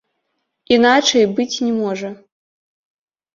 [0.75, 2.09] Іначай быць не можа!